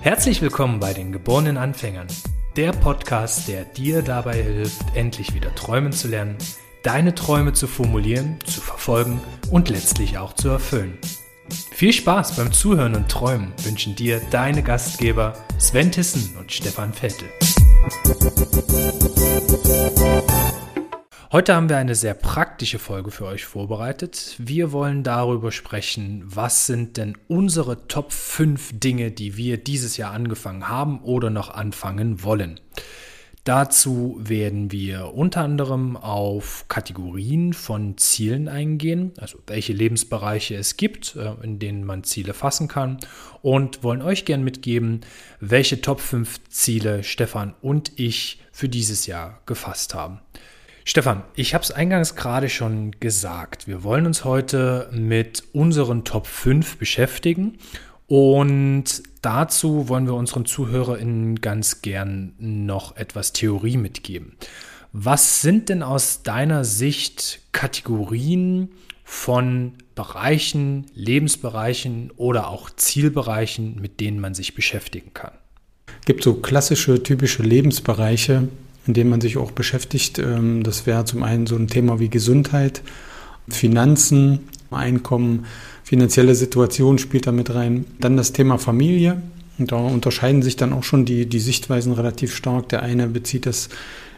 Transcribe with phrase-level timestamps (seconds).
[0.00, 2.06] Herzlich willkommen bei den geborenen Anfängern,
[2.54, 6.36] der Podcast, der dir dabei hilft, endlich wieder träumen zu lernen,
[6.84, 10.98] deine Träume zu formulieren, zu verfolgen und letztlich auch zu erfüllen.
[11.72, 17.28] Viel Spaß beim Zuhören und Träumen wünschen dir deine Gastgeber Sven Tissen und Stefan Vettel.
[21.32, 24.34] Heute haben wir eine sehr praktische Folge für euch vorbereitet.
[24.36, 30.12] Wir wollen darüber sprechen, was sind denn unsere Top 5 Dinge, die wir dieses Jahr
[30.12, 32.60] angefangen haben oder noch anfangen wollen.
[33.44, 41.16] Dazu werden wir unter anderem auf Kategorien von Zielen eingehen, also welche Lebensbereiche es gibt,
[41.16, 42.98] äh, in denen man Ziele fassen kann
[43.40, 45.00] und wollen euch gern mitgeben,
[45.40, 50.20] welche Top 5 Ziele Stefan und ich für dieses Jahr gefasst haben.
[50.84, 53.68] Stefan, ich habe es eingangs gerade schon gesagt.
[53.68, 57.58] Wir wollen uns heute mit unseren Top 5 beschäftigen
[58.08, 58.84] und
[59.22, 64.36] dazu wollen wir unseren ZuhörerInnen ganz gern noch etwas Theorie mitgeben.
[64.92, 68.70] Was sind denn aus deiner Sicht Kategorien
[69.04, 75.32] von Bereichen, Lebensbereichen oder auch Zielbereichen, mit denen man sich beschäftigen kann?
[76.00, 78.48] Es gibt so klassische, typische Lebensbereiche,
[78.86, 80.18] in denen man sich auch beschäftigt.
[80.18, 82.82] Ähm, das wäre zum einen so ein Thema wie Gesundheit,
[83.48, 85.44] Finanzen, Einkommen,
[85.84, 87.84] finanzielle Situation spielt da mit rein.
[88.00, 89.20] Dann das Thema Familie.
[89.58, 92.70] Und da unterscheiden sich dann auch schon die, die Sichtweisen relativ stark.
[92.70, 93.68] Der eine bezieht das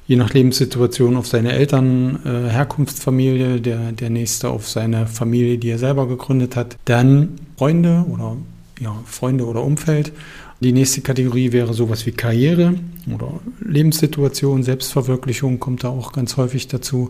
[0.06, 5.70] je nach Lebenssituation auf seine Eltern, äh, Herkunftsfamilie, der, der nächste auf seine Familie, die
[5.70, 6.76] er selber gegründet hat.
[6.84, 8.36] Dann Freunde oder
[8.80, 10.12] ja, Freunde oder Umfeld.
[10.60, 12.74] Die nächste Kategorie wäre sowas wie Karriere
[13.12, 17.08] oder Lebenssituation, Selbstverwirklichung kommt da auch ganz häufig dazu.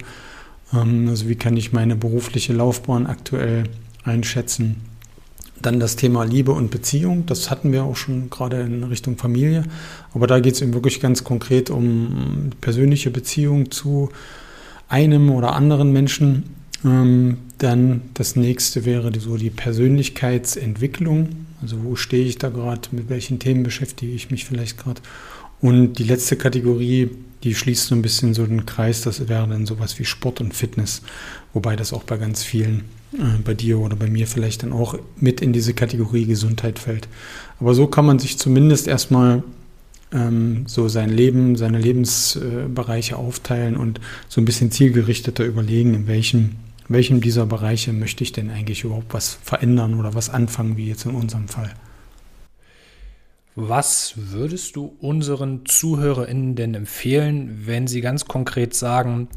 [0.72, 3.64] Ähm, also wie kann ich meine berufliche Laufbahn aktuell
[4.02, 4.76] einschätzen?
[5.60, 9.64] Dann das Thema Liebe und Beziehung, das hatten wir auch schon gerade in Richtung Familie,
[10.12, 14.10] aber da geht es eben wirklich ganz konkret um persönliche Beziehung zu
[14.88, 16.44] einem oder anderen Menschen.
[16.84, 23.08] Ähm, dann das nächste wäre so die Persönlichkeitsentwicklung, also wo stehe ich da gerade, mit
[23.08, 25.00] welchen Themen beschäftige ich mich vielleicht gerade.
[25.62, 27.08] Und die letzte Kategorie,
[27.42, 30.52] die schließt so ein bisschen so den Kreis, das wäre dann sowas wie Sport und
[30.52, 31.00] Fitness,
[31.54, 32.80] wobei das auch bei ganz vielen,
[33.14, 37.08] äh, bei dir oder bei mir vielleicht dann auch mit in diese Kategorie Gesundheit fällt.
[37.60, 39.42] Aber so kann man sich zumindest erstmal
[40.12, 46.56] ähm, so sein Leben, seine Lebensbereiche aufteilen und so ein bisschen zielgerichteter überlegen, in welchem,
[46.88, 51.06] welchem dieser Bereiche möchte ich denn eigentlich überhaupt was verändern oder was anfangen, wie jetzt
[51.06, 51.74] in unserem Fall.
[53.56, 59.28] Was würdest du unseren ZuhörerInnen denn empfehlen, wenn sie ganz konkret sagen,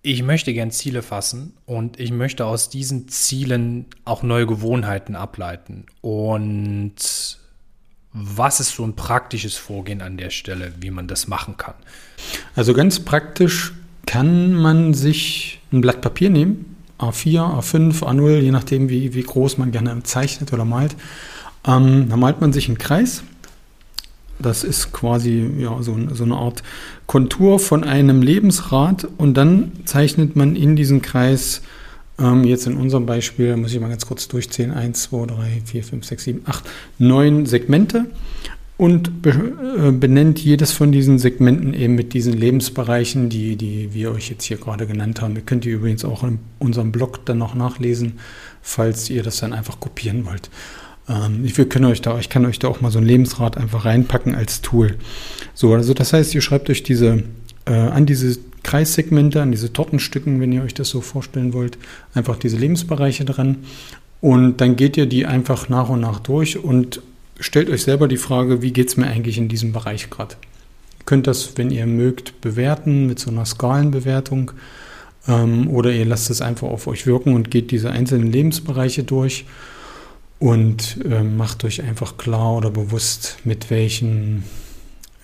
[0.00, 5.84] ich möchte gern Ziele fassen und ich möchte aus diesen Zielen auch neue Gewohnheiten ableiten?
[6.00, 7.38] Und
[8.12, 11.74] was ist so ein praktisches Vorgehen an der Stelle, wie man das machen kann?
[12.56, 13.72] Also ganz praktisch
[14.06, 19.58] kann man sich ein Blatt Papier nehmen, A4, A5, A0, je nachdem, wie, wie groß
[19.58, 20.94] man gerne zeichnet oder malt.
[21.66, 23.24] Ähm, da malt man sich einen Kreis.
[24.38, 26.62] Das ist quasi ja, so, so eine Art
[27.06, 29.08] Kontur von einem Lebensrad.
[29.18, 31.62] Und dann zeichnet man in diesen Kreis,
[32.18, 35.84] ähm, jetzt in unserem Beispiel, muss ich mal ganz kurz durchzählen, 1, 2, 3, 4,
[35.84, 36.64] 5, 6, 7, 8,
[36.98, 38.06] 9 Segmente
[38.82, 44.10] und be äh, benennt jedes von diesen Segmenten eben mit diesen Lebensbereichen, die, die wir
[44.10, 45.36] euch jetzt hier gerade genannt haben.
[45.36, 48.14] Ihr könnt die übrigens auch in unserem Blog dann noch nachlesen,
[48.60, 50.50] falls ihr das dann einfach kopieren wollt.
[51.08, 53.84] Ähm, ich, können euch da, ich kann euch da auch mal so ein Lebensrad einfach
[53.84, 54.96] reinpacken als Tool.
[55.54, 57.22] So, also das heißt, ihr schreibt euch diese
[57.66, 61.78] äh, an diese Kreissegmente, an diese Tortenstücken, wenn ihr euch das so vorstellen wollt,
[62.14, 63.58] einfach diese Lebensbereiche dran.
[64.20, 67.00] Und dann geht ihr die einfach nach und nach durch und
[67.42, 70.36] stellt euch selber die Frage, wie geht es mir eigentlich in diesem Bereich gerade?
[70.98, 74.52] Ihr könnt das, wenn ihr mögt, bewerten mit so einer Skalenbewertung
[75.26, 79.44] ähm, oder ihr lasst es einfach auf euch wirken und geht diese einzelnen Lebensbereiche durch
[80.38, 84.44] und äh, macht euch einfach klar oder bewusst, mit, welchen,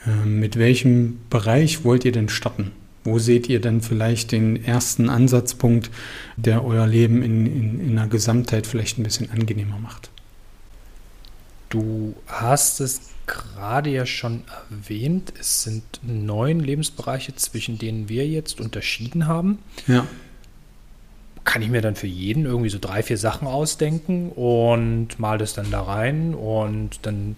[0.06, 2.72] äh, mit welchem Bereich wollt ihr denn starten?
[3.04, 5.90] Wo seht ihr denn vielleicht den ersten Ansatzpunkt,
[6.36, 10.10] der euer Leben in, in, in einer Gesamtheit vielleicht ein bisschen angenehmer macht?
[11.68, 18.60] Du hast es gerade ja schon erwähnt, es sind neun Lebensbereiche, zwischen denen wir jetzt
[18.60, 19.58] unterschieden haben.
[19.86, 20.06] Ja
[21.48, 25.54] kann ich mir dann für jeden irgendwie so drei, vier Sachen ausdenken und mal das
[25.54, 27.36] dann da rein und dann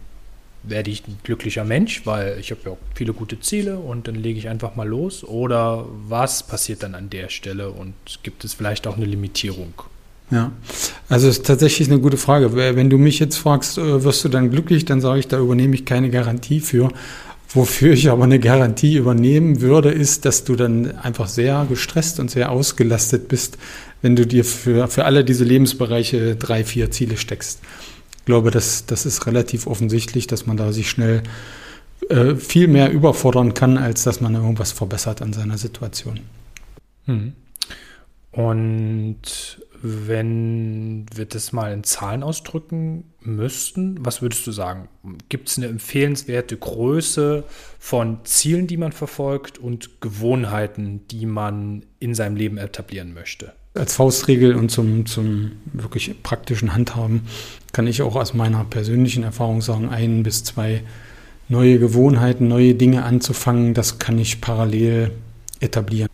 [0.64, 4.16] werde ich ein glücklicher Mensch, weil ich habe ja auch viele gute Ziele und dann
[4.16, 5.22] lege ich einfach mal los?
[5.22, 7.94] Oder was passiert dann an der Stelle und
[8.24, 9.74] gibt es vielleicht auch eine Limitierung?
[10.30, 10.52] Ja,
[11.08, 12.54] also ist tatsächlich eine gute Frage.
[12.54, 15.74] Wenn du mich jetzt fragst, äh, wirst du dann glücklich, dann sage ich, da übernehme
[15.74, 16.90] ich keine Garantie für.
[17.52, 22.30] Wofür ich aber eine Garantie übernehmen würde, ist, dass du dann einfach sehr gestresst und
[22.30, 23.58] sehr ausgelastet bist,
[24.02, 27.60] wenn du dir für, für alle diese Lebensbereiche drei, vier Ziele steckst.
[28.18, 31.24] Ich glaube, das, das ist relativ offensichtlich, dass man da sich schnell
[32.08, 36.20] äh, viel mehr überfordern kann, als dass man irgendwas verbessert an seiner Situation.
[37.06, 37.32] Hm.
[38.30, 44.88] Und wenn wir das mal in Zahlen ausdrücken müssten, was würdest du sagen?
[45.28, 47.44] Gibt es eine empfehlenswerte Größe
[47.78, 53.52] von Zielen, die man verfolgt und Gewohnheiten, die man in seinem Leben etablieren möchte?
[53.74, 57.22] Als Faustregel und zum, zum wirklich praktischen Handhaben
[57.72, 60.82] kann ich auch aus meiner persönlichen Erfahrung sagen, ein bis zwei
[61.48, 65.12] neue Gewohnheiten, neue Dinge anzufangen, das kann ich parallel
[65.60, 66.09] etablieren.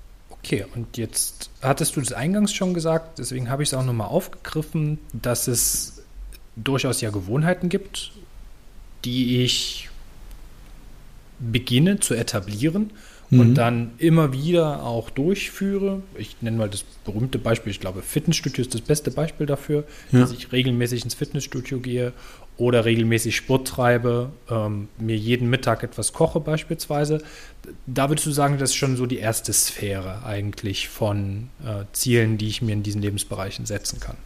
[0.46, 4.06] Okay, und jetzt hattest du das eingangs schon gesagt, deswegen habe ich es auch nochmal
[4.06, 6.04] aufgegriffen, dass es
[6.54, 8.12] durchaus ja Gewohnheiten gibt,
[9.04, 9.88] die ich
[11.40, 12.92] beginne zu etablieren
[13.30, 13.40] mhm.
[13.40, 16.02] und dann immer wieder auch durchführe.
[16.16, 19.82] Ich nenne mal das berühmte Beispiel, ich glaube, Fitnessstudio ist das beste Beispiel dafür,
[20.12, 20.20] ja.
[20.20, 22.12] dass ich regelmäßig ins Fitnessstudio gehe
[22.58, 27.22] oder regelmäßig Sport treibe, ähm, mir jeden Mittag etwas koche beispielsweise.
[27.86, 32.38] Da würdest du sagen, das ist schon so die erste Sphäre eigentlich von äh, Zielen,
[32.38, 34.16] die ich mir in diesen Lebensbereichen setzen kann.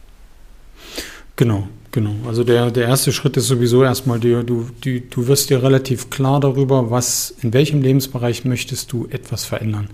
[1.35, 2.13] Genau, genau.
[2.27, 6.09] Also der, der erste Schritt ist sowieso erstmal, die, du, die, du wirst dir relativ
[6.09, 9.89] klar darüber, was, in welchem Lebensbereich möchtest du etwas verändern.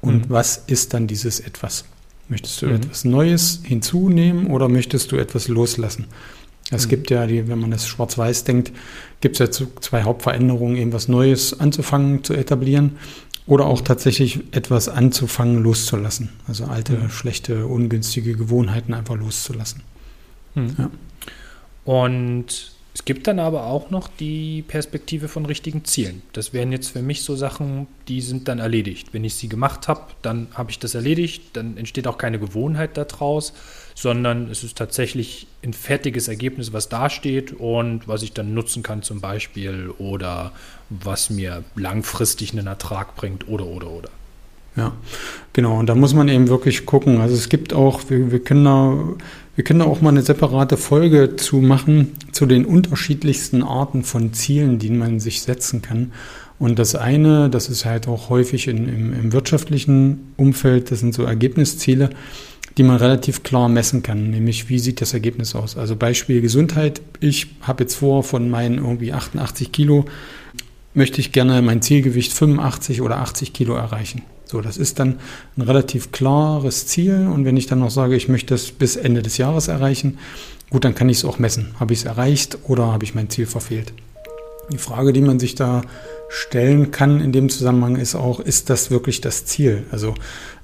[0.00, 0.30] Und mhm.
[0.30, 1.84] was ist dann dieses etwas?
[2.28, 2.76] Möchtest du mhm.
[2.76, 6.06] etwas Neues hinzunehmen oder möchtest du etwas loslassen?
[6.70, 6.90] Es mhm.
[6.90, 8.72] gibt ja, die, wenn man das schwarz-weiß denkt,
[9.20, 12.98] gibt es ja zwei Hauptveränderungen, eben was Neues anzufangen, zu etablieren
[13.46, 16.30] oder auch tatsächlich etwas anzufangen, loszulassen.
[16.48, 17.10] Also alte, mhm.
[17.10, 19.82] schlechte, ungünstige Gewohnheiten einfach loszulassen.
[20.54, 20.76] Mhm.
[20.78, 20.90] Ja.
[21.84, 26.22] Und es gibt dann aber auch noch die Perspektive von richtigen Zielen.
[26.32, 29.08] Das wären jetzt für mich so Sachen, die sind dann erledigt.
[29.12, 32.96] Wenn ich sie gemacht habe, dann habe ich das erledigt, dann entsteht auch keine Gewohnheit
[32.96, 33.52] daraus,
[33.94, 39.02] sondern es ist tatsächlich ein fertiges Ergebnis, was dasteht und was ich dann nutzen kann
[39.02, 40.52] zum Beispiel oder
[40.88, 44.08] was mir langfristig einen Ertrag bringt oder oder oder.
[44.74, 44.92] Ja,
[45.52, 45.78] genau.
[45.78, 47.20] Und da muss man eben wirklich gucken.
[47.20, 48.98] Also es gibt auch, wir, wir können da
[49.56, 54.78] wir können auch mal eine separate Folge zu machen, zu den unterschiedlichsten Arten von Zielen,
[54.78, 56.12] die man sich setzen kann.
[56.58, 61.14] Und das eine, das ist halt auch häufig in, im, im wirtschaftlichen Umfeld, das sind
[61.14, 62.10] so Ergebnisziele,
[62.76, 65.78] die man relativ klar messen kann, nämlich wie sieht das Ergebnis aus.
[65.78, 67.00] Also Beispiel Gesundheit.
[67.20, 70.04] Ich habe jetzt vor, von meinen irgendwie 88 Kilo
[70.92, 74.22] möchte ich gerne mein Zielgewicht 85 oder 80 Kilo erreichen.
[74.46, 75.18] So, das ist dann
[75.56, 77.28] ein relativ klares Ziel.
[77.32, 80.18] Und wenn ich dann noch sage, ich möchte es bis Ende des Jahres erreichen,
[80.70, 81.74] gut, dann kann ich es auch messen.
[81.80, 83.92] Habe ich es erreicht oder habe ich mein Ziel verfehlt?
[84.72, 85.82] Die Frage, die man sich da
[86.28, 89.84] stellen kann in dem Zusammenhang ist auch, ist das wirklich das Ziel?
[89.90, 90.14] Also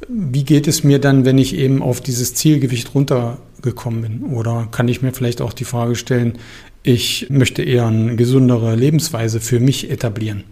[0.08, 4.24] wie geht es mir dann, wenn ich eben auf dieses Zielgewicht runtergekommen bin?
[4.32, 6.38] Oder kann ich mir vielleicht auch die Frage stellen,
[6.82, 10.44] ich möchte eher eine gesundere Lebensweise für mich etablieren?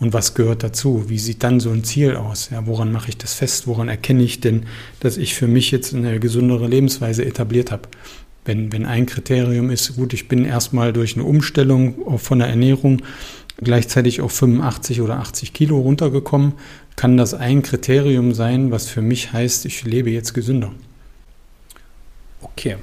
[0.00, 1.08] Und was gehört dazu?
[1.08, 2.48] Wie sieht dann so ein Ziel aus?
[2.50, 3.66] Ja, woran mache ich das fest?
[3.66, 4.64] Woran erkenne ich denn,
[5.00, 7.82] dass ich für mich jetzt eine gesündere Lebensweise etabliert habe?
[8.46, 13.02] Wenn, wenn ein Kriterium ist, gut, ich bin erstmal durch eine Umstellung von der Ernährung
[13.58, 16.54] gleichzeitig auf 85 oder 80 Kilo runtergekommen,
[16.96, 20.72] kann das ein Kriterium sein, was für mich heißt, ich lebe jetzt gesünder.
[22.40, 22.76] Okay,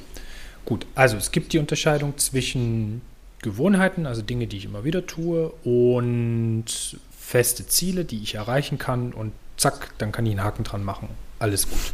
[0.65, 0.85] gut.
[0.93, 3.01] Also es gibt die Unterscheidung zwischen
[3.41, 6.65] Gewohnheiten, also Dinge, die ich immer wieder tue, und
[7.27, 11.09] feste Ziele, die ich erreichen kann und zack, dann kann ich einen Haken dran machen.
[11.39, 11.93] Alles gut.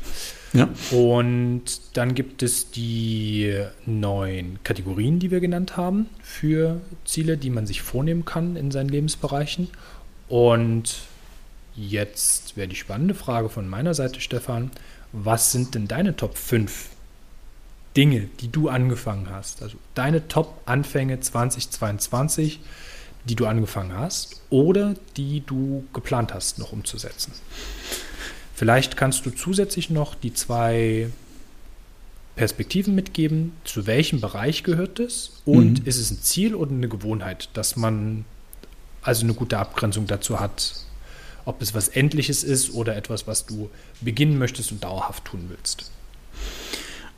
[0.54, 0.70] Ja.
[0.92, 1.64] Und
[1.94, 7.82] dann gibt es die neuen Kategorien, die wir genannt haben, für Ziele, die man sich
[7.82, 9.70] vornehmen kann in seinen Lebensbereichen.
[10.28, 11.00] Und
[11.76, 14.70] jetzt wäre die spannende Frage von meiner Seite, Stefan.
[15.14, 16.90] Was sind denn deine Top 5
[17.98, 19.64] Dinge, die du angefangen hast?
[19.64, 22.60] Also deine Top-Anfänge 2022,
[23.26, 27.32] die du angefangen hast oder die du geplant hast, noch umzusetzen.
[28.54, 31.10] Vielleicht kannst du zusätzlich noch die zwei
[32.36, 35.86] Perspektiven mitgeben, zu welchem Bereich gehört es und mhm.
[35.86, 38.26] ist es ein Ziel oder eine Gewohnheit, dass man
[39.02, 40.76] also eine gute Abgrenzung dazu hat,
[41.46, 43.70] ob es was Endliches ist oder etwas, was du
[44.02, 45.92] beginnen möchtest und dauerhaft tun willst.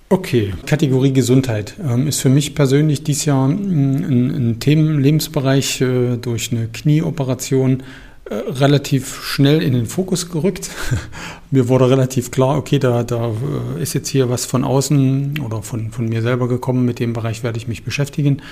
[0.07, 6.51] Okay, Kategorie Gesundheit ähm, ist für mich persönlich dieses Jahr ein, ein Themenlebensbereich äh, durch
[6.51, 7.81] eine Knieoperation
[8.29, 10.69] äh, relativ schnell in den Fokus gerückt.
[11.51, 13.33] mir wurde relativ klar, okay, da, da
[13.77, 17.13] äh, ist jetzt hier was von außen oder von, von mir selber gekommen, mit dem
[17.13, 18.43] Bereich werde ich mich beschäftigen.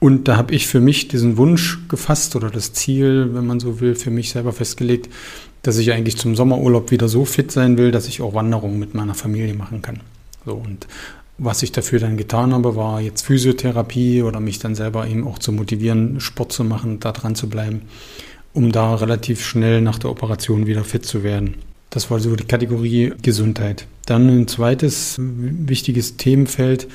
[0.00, 3.80] Und da habe ich für mich diesen Wunsch gefasst oder das Ziel, wenn man so
[3.80, 5.08] will, für mich selber festgelegt,
[5.62, 8.92] dass ich eigentlich zum Sommerurlaub wieder so fit sein will, dass ich auch Wanderungen mit
[8.92, 10.00] meiner Familie machen kann.
[10.44, 10.86] So, und
[11.38, 15.38] was ich dafür dann getan habe, war jetzt Physiotherapie oder mich dann selber eben auch
[15.38, 17.82] zu motivieren, Sport zu machen, da dran zu bleiben,
[18.52, 21.54] um da relativ schnell nach der Operation wieder fit zu werden.
[21.90, 23.86] Das war so die Kategorie Gesundheit.
[24.06, 26.88] Dann ein zweites wichtiges Themenfeld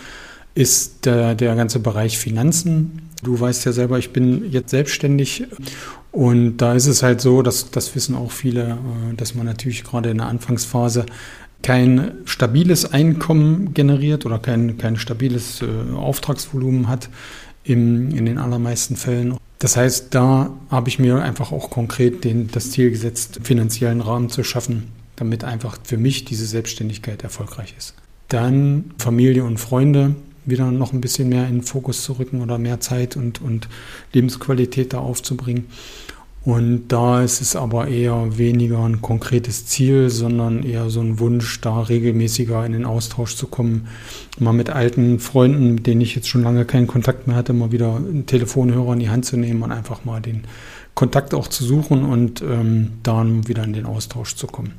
[0.56, 3.10] ist der, der ganze Bereich Finanzen.
[3.24, 5.46] Du weißt ja selber, ich bin jetzt selbstständig
[6.12, 8.78] und da ist es halt so, dass das wissen auch viele,
[9.12, 11.06] äh, dass man natürlich gerade in der Anfangsphase
[11.64, 17.10] kein stabiles Einkommen generiert oder kein, kein stabiles äh, Auftragsvolumen hat
[17.64, 19.38] im, in den allermeisten Fällen.
[19.60, 24.30] Das heißt, da habe ich mir einfach auch konkret den, das Ziel gesetzt, finanziellen Rahmen
[24.30, 27.96] zu schaffen, damit einfach für mich diese Selbstständigkeit erfolgreich ist.
[28.28, 30.16] Dann Familie und Freunde
[30.46, 33.70] wieder noch ein bisschen mehr in den Fokus zu rücken oder mehr Zeit und, und
[34.12, 35.68] Lebensqualität da aufzubringen.
[36.46, 41.62] Und da ist es aber eher weniger ein konkretes Ziel, sondern eher so ein Wunsch,
[41.62, 43.88] da regelmäßiger in den Austausch zu kommen.
[44.40, 47.72] Mal mit alten Freunden, mit denen ich jetzt schon lange keinen Kontakt mehr hatte, mal
[47.72, 50.44] wieder einen Telefonhörer in die Hand zu nehmen und einfach mal den
[50.96, 54.74] Kontakt auch zu suchen und ähm, dann wieder in den Austausch zu kommen.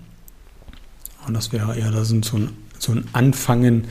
[1.27, 3.85] Und das wäre eher das sind so ein, so ein Anfangen,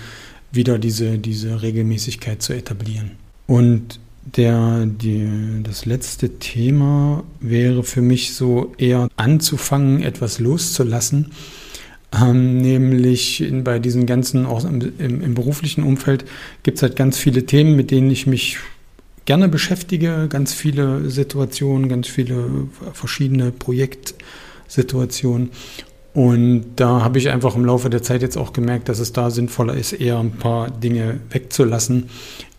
[0.52, 3.14] wieder diese, diese Regelmäßigkeit zu etablieren.
[3.48, 5.28] Und der, die,
[5.64, 11.32] das letzte Thema wäre für mich so eher anzufangen, etwas loszulassen.
[12.14, 16.26] Ähm, nämlich in, bei diesen ganzen, auch im, im, im beruflichen Umfeld
[16.62, 18.58] gibt es halt ganz viele Themen, mit denen ich mich
[19.26, 25.50] gerne beschäftige, ganz viele Situationen, ganz viele verschiedene Projektsituationen.
[26.14, 29.32] Und da habe ich einfach im Laufe der Zeit jetzt auch gemerkt, dass es da
[29.32, 32.10] sinnvoller ist, eher ein paar Dinge wegzulassen,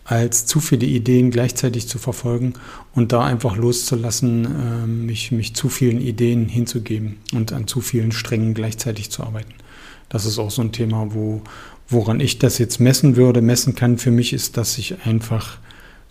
[0.05, 2.53] als zu viele Ideen gleichzeitig zu verfolgen
[2.93, 8.11] und da einfach loszulassen, ähm, mich, mich zu vielen Ideen hinzugeben und an zu vielen
[8.11, 9.55] Strängen gleichzeitig zu arbeiten.
[10.07, 11.41] Das ist auch so ein Thema, wo,
[11.89, 15.57] woran ich das jetzt messen würde, messen kann für mich, ist, dass ich einfach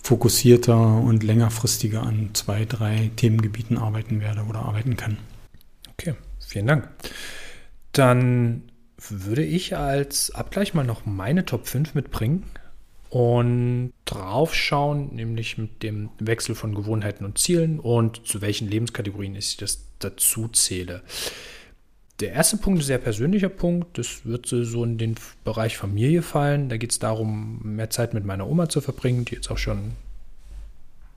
[0.02, 5.18] fokussierter und längerfristiger an zwei, drei Themengebieten arbeiten werde oder arbeiten kann.
[5.92, 6.88] Okay, vielen Dank.
[7.92, 8.62] Dann
[9.08, 12.42] würde ich als Abgleich mal noch meine Top 5 mitbringen
[13.14, 19.56] und draufschauen, nämlich mit dem Wechsel von Gewohnheiten und Zielen und zu welchen Lebenskategorien ich
[19.56, 21.00] das dazu zähle.
[22.18, 23.98] Der erste Punkt ist ein sehr persönlicher Punkt.
[23.98, 26.68] Das wird so in den Bereich Familie fallen.
[26.68, 29.92] Da geht es darum, mehr Zeit mit meiner Oma zu verbringen, die jetzt auch schon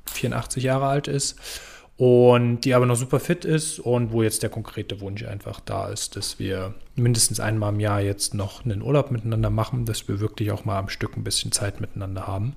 [0.05, 1.35] 84 Jahre alt ist
[1.97, 5.89] und die aber noch super fit ist und wo jetzt der konkrete Wunsch einfach da
[5.89, 10.19] ist, dass wir mindestens einmal im Jahr jetzt noch einen Urlaub miteinander machen, dass wir
[10.19, 12.55] wirklich auch mal am Stück ein bisschen Zeit miteinander haben.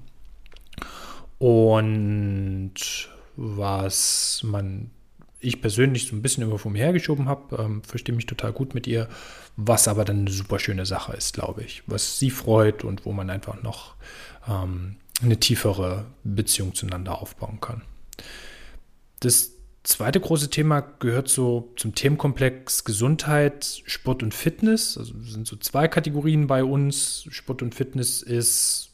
[1.39, 2.75] Und
[3.37, 4.91] was man
[5.43, 8.75] ich persönlich so ein bisschen immer vor mir hergeschoben habe, ähm, verstehe mich total gut
[8.75, 9.09] mit ihr,
[9.57, 13.13] was aber dann eine super schöne Sache ist, glaube ich, was sie freut und wo
[13.13, 13.95] man einfach noch
[14.47, 17.81] ähm, eine tiefere Beziehung zueinander aufbauen kann.
[19.21, 24.99] Das zweite große Thema gehört so zum Themenkomplex Gesundheit, Sport und Fitness.
[24.99, 27.27] Also sind so zwei Kategorien bei uns.
[27.31, 28.91] Sport und Fitness ist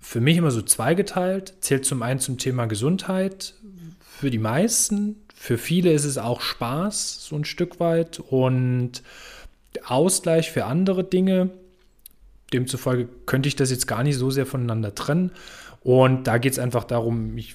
[0.00, 1.54] für mich immer so zweigeteilt.
[1.60, 3.54] Zählt zum einen zum Thema Gesundheit
[4.18, 5.16] für die meisten.
[5.34, 8.20] Für viele ist es auch Spaß, so ein Stück weit.
[8.20, 9.02] Und
[9.84, 11.50] Ausgleich für andere Dinge.
[12.52, 15.32] Demzufolge könnte ich das jetzt gar nicht so sehr voneinander trennen.
[15.86, 17.54] Und da geht es einfach darum, ich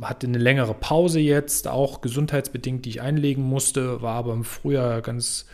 [0.00, 5.02] hatte eine längere Pause jetzt, auch gesundheitsbedingt, die ich einlegen musste, war aber im Frühjahr
[5.02, 5.46] ganz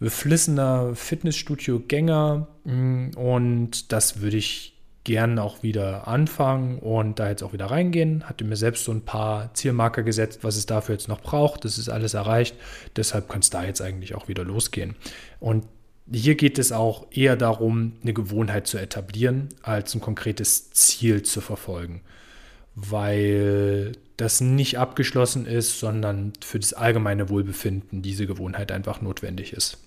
[0.00, 7.52] beflissener Fitnessstudio-Gänger mm, und das würde ich gern auch wieder anfangen und da jetzt auch
[7.52, 8.28] wieder reingehen.
[8.28, 11.64] Hatte mir selbst so ein paar Zielmarker gesetzt, was es dafür jetzt noch braucht.
[11.64, 12.56] Das ist alles erreicht.
[12.96, 14.96] Deshalb kann es da jetzt eigentlich auch wieder losgehen.
[15.38, 15.66] Und
[16.12, 21.40] hier geht es auch eher darum, eine Gewohnheit zu etablieren, als ein konkretes Ziel zu
[21.40, 22.02] verfolgen
[22.80, 29.78] weil das nicht abgeschlossen ist, sondern für das allgemeine Wohlbefinden diese Gewohnheit einfach notwendig ist.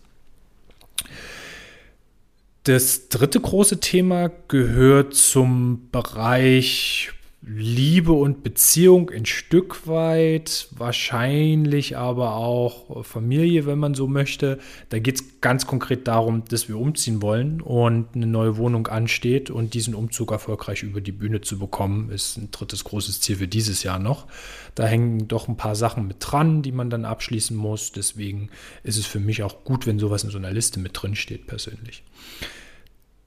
[2.64, 7.12] Das dritte große Thema gehört zum Bereich
[7.44, 14.60] Liebe und Beziehung ein Stück weit, wahrscheinlich aber auch Familie, wenn man so möchte.
[14.90, 19.50] Da geht es ganz konkret darum, dass wir umziehen wollen und eine neue Wohnung ansteht
[19.50, 23.48] und diesen Umzug erfolgreich über die Bühne zu bekommen, ist ein drittes großes Ziel für
[23.48, 24.28] dieses Jahr noch.
[24.76, 27.92] Da hängen doch ein paar Sachen mit dran, die man dann abschließen muss.
[27.92, 28.50] Deswegen
[28.84, 31.48] ist es für mich auch gut, wenn sowas in so einer Liste mit drin steht,
[31.48, 32.04] persönlich.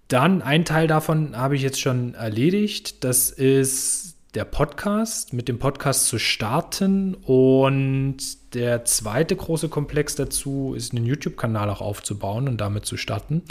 [0.08, 3.04] Dann ein Teil davon habe ich jetzt schon erledigt.
[3.04, 7.14] Das ist der Podcast, mit dem Podcast zu starten.
[7.14, 8.16] Und
[8.54, 13.42] der zweite große Komplex dazu ist, einen YouTube-Kanal auch aufzubauen und damit zu starten.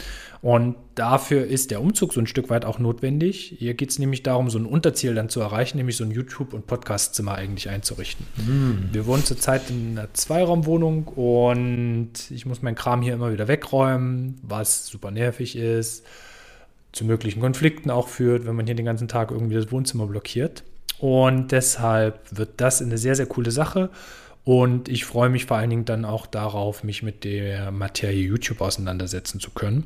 [0.41, 3.55] Und dafür ist der Umzug so ein Stück weit auch notwendig.
[3.57, 6.53] Hier geht es nämlich darum, so ein Unterziel dann zu erreichen, nämlich so ein YouTube-
[6.53, 8.25] und Podcast-Zimmer eigentlich einzurichten.
[8.38, 8.89] Mhm.
[8.91, 14.39] Wir wohnen zurzeit in einer Zweiraumwohnung und ich muss meinen Kram hier immer wieder wegräumen,
[14.43, 16.05] was super nervig ist
[16.93, 20.63] zu möglichen Konflikten auch führt, wenn man hier den ganzen Tag irgendwie das Wohnzimmer blockiert.
[21.00, 23.89] Und deshalb wird das eine sehr, sehr coole Sache.
[24.45, 28.62] Und ich freue mich vor allen Dingen dann auch darauf, mich mit der Materie YouTube
[28.62, 29.85] auseinandersetzen zu können.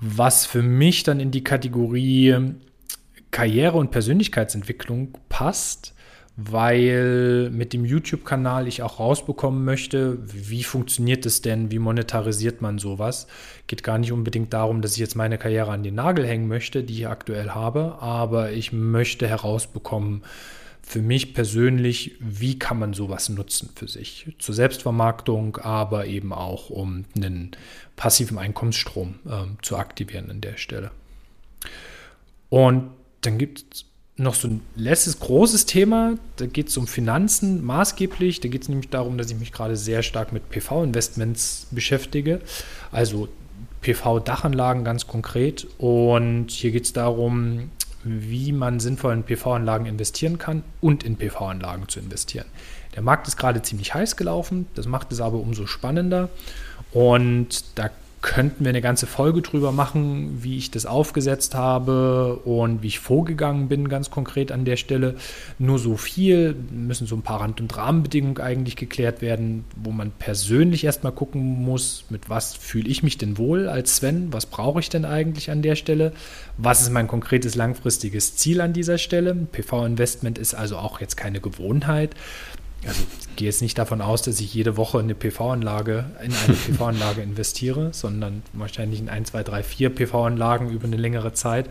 [0.00, 2.54] Was für mich dann in die Kategorie
[3.30, 5.94] Karriere und Persönlichkeitsentwicklung passt,
[6.36, 12.78] weil mit dem YouTube-Kanal ich auch rausbekommen möchte, wie funktioniert es denn, wie monetarisiert man
[12.78, 13.26] sowas.
[13.66, 16.82] Geht gar nicht unbedingt darum, dass ich jetzt meine Karriere an den Nagel hängen möchte,
[16.82, 20.22] die ich aktuell habe, aber ich möchte herausbekommen,
[20.82, 24.34] für mich persönlich, wie kann man sowas nutzen für sich?
[24.40, 27.52] Zur Selbstvermarktung, aber eben auch, um einen
[27.94, 30.90] passiven Einkommensstrom äh, zu aktivieren an der Stelle.
[32.48, 33.84] Und dann gibt es
[34.20, 36.14] noch so ein letztes großes Thema.
[36.36, 38.40] Da geht es um Finanzen maßgeblich.
[38.40, 42.40] Da geht es nämlich darum, dass ich mich gerade sehr stark mit PV-Investments beschäftige.
[42.92, 43.28] Also
[43.82, 45.66] PV-Dachanlagen ganz konkret.
[45.78, 47.70] Und hier geht es darum,
[48.04, 52.46] wie man sinnvoll in PV-Anlagen investieren kann und in PV-Anlagen zu investieren.
[52.94, 54.66] Der Markt ist gerade ziemlich heiß gelaufen.
[54.74, 56.28] Das macht es aber umso spannender.
[56.92, 57.90] Und da
[58.22, 62.98] könnten wir eine ganze Folge drüber machen, wie ich das aufgesetzt habe und wie ich
[62.98, 65.14] vorgegangen bin, ganz konkret an der Stelle.
[65.58, 70.10] Nur so viel, müssen so ein paar Rand- und Rahmenbedingungen eigentlich geklärt werden, wo man
[70.10, 74.80] persönlich erstmal gucken muss, mit was fühle ich mich denn wohl als Sven, was brauche
[74.80, 76.12] ich denn eigentlich an der Stelle,
[76.58, 79.34] was ist mein konkretes langfristiges Ziel an dieser Stelle.
[79.34, 82.14] PV-Investment ist also auch jetzt keine Gewohnheit,
[82.86, 86.54] also ich gehe jetzt nicht davon aus, dass ich jede Woche eine PV-Anlage in eine
[86.66, 91.68] PV-Anlage investiere, sondern wahrscheinlich in ein, zwei, drei, vier PV-Anlagen über eine längere Zeit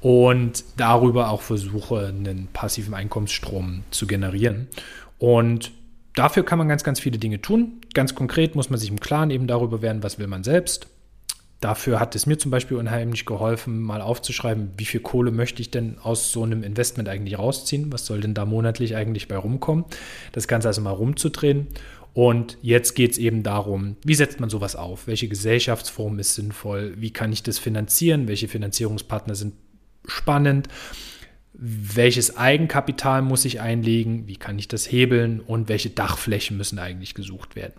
[0.00, 4.68] und darüber auch versuche, einen passiven Einkommensstrom zu generieren.
[5.18, 5.72] Und
[6.14, 7.80] dafür kann man ganz, ganz viele Dinge tun.
[7.94, 10.88] Ganz konkret muss man sich im Klaren eben darüber werden, was will man selbst,
[11.66, 15.68] Dafür hat es mir zum Beispiel unheimlich geholfen, mal aufzuschreiben, wie viel Kohle möchte ich
[15.68, 17.92] denn aus so einem Investment eigentlich rausziehen?
[17.92, 19.84] Was soll denn da monatlich eigentlich bei rumkommen?
[20.30, 21.66] Das Ganze also mal rumzudrehen.
[22.14, 25.08] Und jetzt geht es eben darum, wie setzt man sowas auf?
[25.08, 26.94] Welche Gesellschaftsform ist sinnvoll?
[26.98, 28.28] Wie kann ich das finanzieren?
[28.28, 29.54] Welche Finanzierungspartner sind
[30.06, 30.68] spannend?
[31.52, 34.28] Welches Eigenkapital muss ich einlegen?
[34.28, 35.40] Wie kann ich das hebeln?
[35.40, 37.74] Und welche Dachflächen müssen eigentlich gesucht werden?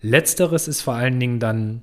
[0.00, 1.82] Letzteres ist vor allen Dingen dann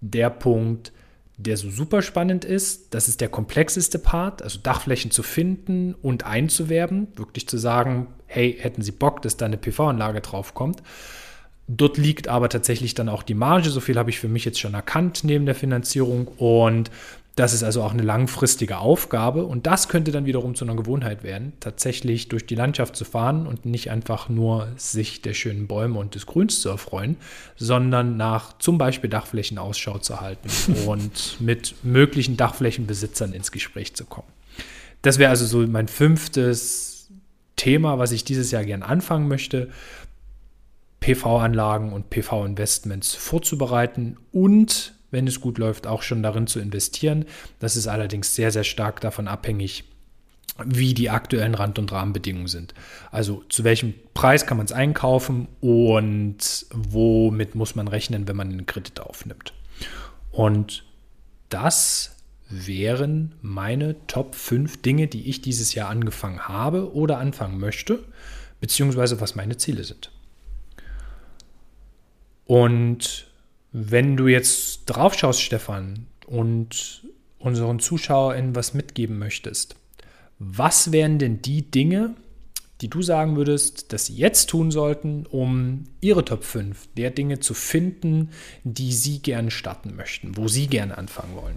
[0.00, 0.92] der Punkt,
[1.38, 2.94] der so super spannend ist.
[2.94, 8.56] Das ist der komplexeste Part, also Dachflächen zu finden und einzuwerben, wirklich zu sagen, hey,
[8.58, 10.82] hätten Sie Bock, dass da eine PV-Anlage draufkommt.
[11.68, 13.70] Dort liegt aber tatsächlich dann auch die Marge.
[13.70, 16.28] So viel habe ich für mich jetzt schon erkannt neben der Finanzierung.
[16.28, 16.90] Und
[17.36, 21.22] das ist also auch eine langfristige Aufgabe und das könnte dann wiederum zu einer Gewohnheit
[21.22, 25.98] werden, tatsächlich durch die Landschaft zu fahren und nicht einfach nur sich der schönen Bäume
[25.98, 27.16] und des Grüns zu erfreuen,
[27.54, 30.48] sondern nach zum Beispiel Dachflächen Ausschau zu halten
[30.86, 34.28] und mit möglichen Dachflächenbesitzern ins Gespräch zu kommen.
[35.02, 37.10] Das wäre also so mein fünftes
[37.56, 39.68] Thema, was ich dieses Jahr gern anfangen möchte.
[41.00, 47.24] PV-Anlagen und PV-Investments vorzubereiten und wenn es gut läuft, auch schon darin zu investieren.
[47.58, 49.84] Das ist allerdings sehr, sehr stark davon abhängig,
[50.62, 52.74] wie die aktuellen Rand- und Rahmenbedingungen sind.
[53.10, 58.50] Also zu welchem Preis kann man es einkaufen und womit muss man rechnen, wenn man
[58.50, 59.54] einen Kredit aufnimmt.
[60.32, 60.84] Und
[61.48, 62.16] das
[62.50, 68.04] wären meine Top 5 Dinge, die ich dieses Jahr angefangen habe oder anfangen möchte,
[68.60, 70.12] beziehungsweise was meine Ziele sind.
[72.44, 73.26] Und
[73.78, 77.02] wenn du jetzt drauf schaust, Stefan, und
[77.38, 79.76] unseren ZuschauerInnen was mitgeben möchtest,
[80.38, 82.14] was wären denn die Dinge,
[82.80, 87.40] die du sagen würdest, dass sie jetzt tun sollten, um ihre Top 5 der Dinge
[87.40, 88.30] zu finden,
[88.64, 91.56] die sie gerne starten möchten, wo sie gerne anfangen wollen?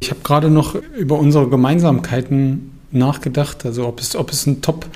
[0.00, 4.86] Ich habe gerade noch über unsere Gemeinsamkeiten nachgedacht, also ob es, ob es ein Top,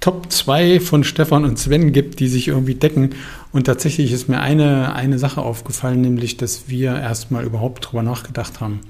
[0.00, 3.10] Top 2 von Stefan und Sven gibt, die sich irgendwie decken.
[3.52, 8.60] Und tatsächlich ist mir eine, eine Sache aufgefallen, nämlich, dass wir erstmal überhaupt darüber nachgedacht
[8.60, 8.80] haben.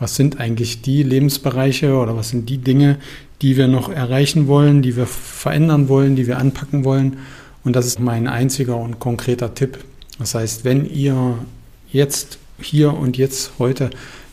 [0.00, 2.98] Was sind eigentlich die Lebensbereiche oder was sind die Dinge,
[3.42, 7.18] die wir noch erreichen wollen, die wir verändern wollen, die wir anpacken wollen?
[7.62, 9.78] Und das ist mein einziger und konkreter Tipp.
[10.18, 11.38] Das heißt, wenn ihr
[11.92, 13.90] jetzt, hier und jetzt, heute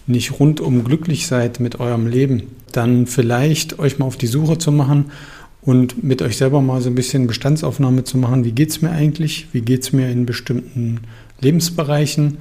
[0.08, 4.72] nicht rundum glücklich seid mit eurem Leben, dann vielleicht euch mal auf die Suche zu
[4.72, 5.12] machen
[5.68, 8.90] und mit euch selber mal so ein bisschen Bestandsaufnahme zu machen, wie geht es mir
[8.90, 11.02] eigentlich, wie geht es mir in bestimmten
[11.42, 12.38] Lebensbereichen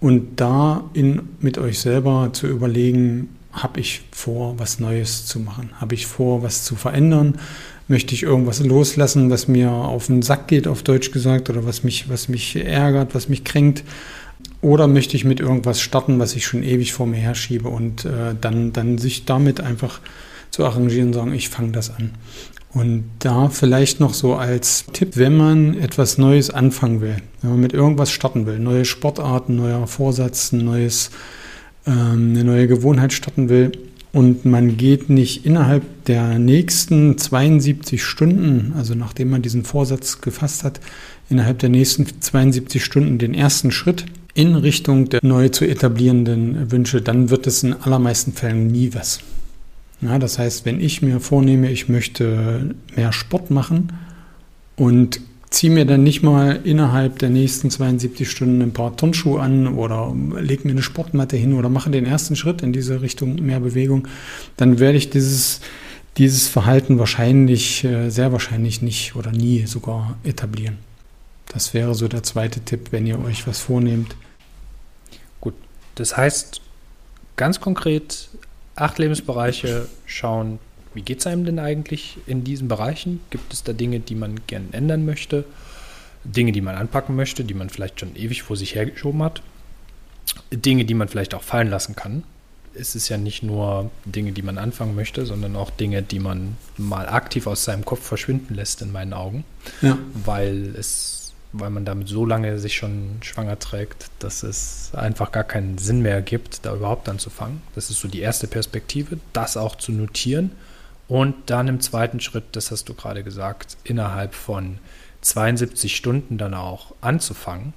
[0.00, 5.68] und da in, mit euch selber zu überlegen, habe ich vor, was Neues zu machen,
[5.82, 7.34] habe ich vor, was zu verändern,
[7.88, 11.84] möchte ich irgendwas loslassen, was mir auf den Sack geht, auf Deutsch gesagt, oder was
[11.84, 13.84] mich, was mich ärgert, was mich kränkt.
[14.62, 18.34] Oder möchte ich mit irgendwas starten, was ich schon ewig vor mir herschiebe und äh,
[18.40, 20.00] dann, dann sich damit einfach
[20.50, 22.12] zu arrangieren sagen, ich fange das an.
[22.74, 27.60] Und da vielleicht noch so als Tipp, wenn man etwas Neues anfangen will, wenn man
[27.60, 31.10] mit irgendwas starten will, neue Sportarten, neuer Vorsatz, ein neues,
[31.86, 33.72] ähm, eine neue Gewohnheit starten will
[34.12, 40.64] und man geht nicht innerhalb der nächsten 72 Stunden, also nachdem man diesen Vorsatz gefasst
[40.64, 40.80] hat,
[41.28, 47.02] innerhalb der nächsten 72 Stunden den ersten Schritt in Richtung der neu zu etablierenden Wünsche,
[47.02, 49.20] dann wird es in allermeisten Fällen nie was.
[50.02, 53.92] Ja, das heißt, wenn ich mir vornehme, ich möchte mehr Sport machen
[54.76, 59.68] und ziehe mir dann nicht mal innerhalb der nächsten 72 Stunden ein paar Turnschuhe an
[59.68, 63.60] oder lege mir eine Sportmatte hin oder mache den ersten Schritt in diese Richtung mehr
[63.60, 64.08] Bewegung,
[64.56, 65.60] dann werde ich dieses,
[66.16, 70.78] dieses Verhalten wahrscheinlich, äh, sehr wahrscheinlich nicht oder nie sogar etablieren.
[71.48, 74.16] Das wäre so der zweite Tipp, wenn ihr euch was vornehmt.
[75.40, 75.54] Gut,
[75.96, 76.62] das heißt
[77.36, 78.30] ganz konkret,
[78.76, 80.58] acht Lebensbereiche schauen,
[80.94, 83.20] wie geht es einem denn eigentlich in diesen Bereichen?
[83.30, 85.44] Gibt es da Dinge, die man gerne ändern möchte?
[86.24, 89.42] Dinge, die man anpacken möchte, die man vielleicht schon ewig vor sich hergeschoben hat?
[90.52, 92.24] Dinge, die man vielleicht auch fallen lassen kann?
[92.74, 96.56] Es ist ja nicht nur Dinge, die man anfangen möchte, sondern auch Dinge, die man
[96.78, 99.44] mal aktiv aus seinem Kopf verschwinden lässt, in meinen Augen.
[99.82, 99.98] Ja.
[100.14, 101.21] Weil es
[101.52, 106.00] weil man damit so lange sich schon schwanger trägt, dass es einfach gar keinen Sinn
[106.00, 107.62] mehr gibt, da überhaupt anzufangen.
[107.74, 110.52] Das ist so die erste Perspektive, das auch zu notieren.
[111.08, 114.78] Und dann im zweiten Schritt, das hast du gerade gesagt, innerhalb von
[115.20, 117.74] 72 Stunden dann auch anzufangen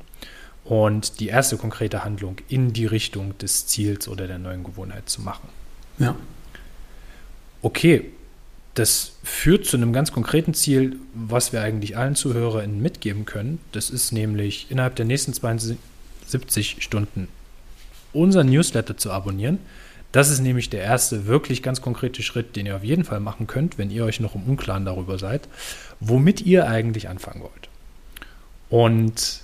[0.63, 5.21] und die erste konkrete Handlung in die Richtung des Ziels oder der neuen Gewohnheit zu
[5.21, 5.49] machen.
[5.99, 6.15] Ja.
[7.61, 8.11] Okay,
[8.75, 13.59] das führt zu einem ganz konkreten Ziel, was wir eigentlich allen ZuhörerInnen mitgeben können.
[13.71, 17.29] Das ist nämlich innerhalb der nächsten 72 Stunden
[18.11, 19.59] unser Newsletter zu abonnieren.
[20.11, 23.47] Das ist nämlich der erste wirklich ganz konkrete Schritt, den ihr auf jeden Fall machen
[23.47, 25.47] könnt, wenn ihr euch noch im Unklaren darüber seid,
[25.99, 27.69] womit ihr eigentlich anfangen wollt.
[28.69, 29.41] Und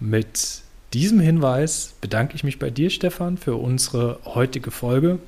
[0.00, 0.62] mit
[0.94, 5.18] diesem Hinweis bedanke ich mich bei dir, Stefan, für unsere heutige Folge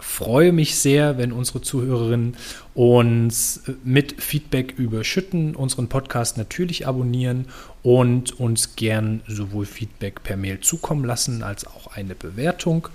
[0.00, 2.36] freue mich sehr, wenn unsere Zuhörerinnen
[2.74, 7.46] uns mit Feedback überschütten, unseren Podcast natürlich abonnieren
[7.82, 12.88] und uns gern sowohl Feedback per Mail zukommen lassen als auch eine Bewertung.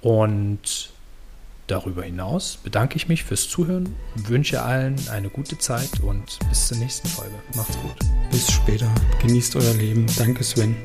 [0.00, 0.90] Und
[1.66, 6.78] darüber hinaus bedanke ich mich fürs Zuhören, wünsche allen eine gute Zeit und bis zur
[6.78, 7.34] nächsten Folge.
[7.54, 7.96] Macht's gut.
[8.30, 8.92] Bis später.
[9.20, 10.06] Genießt euer Leben.
[10.16, 10.76] Danke, Sven.